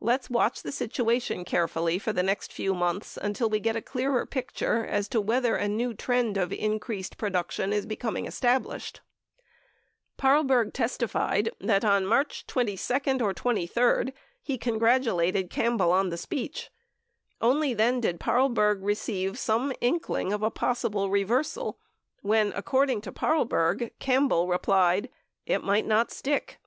[0.00, 3.80] Let's watch the situa tion carefully for the next few months until we get a
[3.80, 9.00] clearer picture as to whether a new trend of increased production is becoming established.
[10.18, 14.12] Paarlberg testified that on March 22 or 23
[14.42, 16.70] he congratulated Camp bell on the speech.
[17.40, 21.78] Only then did Paarlberg receive some inkling of a possible reversal
[22.20, 25.08] when, according to Paarlberg, Campbell replied:
[25.46, 26.60] "It might not stick."